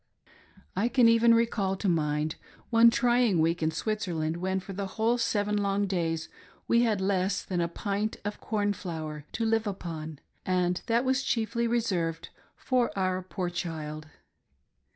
[0.75, 2.35] I can even recall to mind
[2.71, 6.27] one trying week in Switzerland, when, for the whole seven long days,
[6.67, 11.21] we had less than a pint of corn flour to live upon, and that was
[11.21, 14.07] chiefly reserved for our poor child.